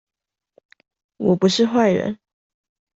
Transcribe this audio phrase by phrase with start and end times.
[1.17, 2.17] 我不是壞人